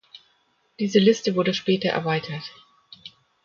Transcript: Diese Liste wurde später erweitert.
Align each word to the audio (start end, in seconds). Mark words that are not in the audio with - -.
Diese 0.79 0.97
Liste 0.97 1.35
wurde 1.35 1.53
später 1.53 1.89
erweitert. 1.89 2.41